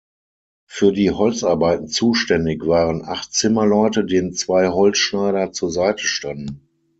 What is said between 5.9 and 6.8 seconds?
standen.